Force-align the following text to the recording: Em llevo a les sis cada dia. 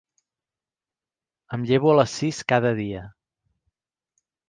Em 1.59 1.67
llevo 1.73 1.93
a 1.93 1.99
les 2.01 2.17
sis 2.23 2.43
cada 2.55 2.75
dia. 2.83 3.07